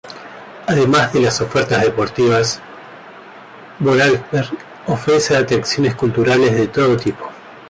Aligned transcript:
Además 0.65 1.13
de 1.13 1.19
las 1.21 1.41
ofertas 1.41 1.83
deportivas, 1.83 2.59
Vorarlberg 3.77 4.49
ofrece 4.87 5.37
atracciones 5.37 5.93
culturales 5.93 6.55
de 6.55 6.67
todo 6.69 6.97
tipo. 6.97 7.29